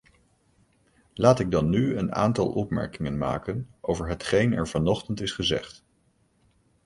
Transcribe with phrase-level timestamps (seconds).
[1.13, 5.83] Laat ik dan nu een aantal opmerkingen maken over hetgeen er vanochtend is gezegd.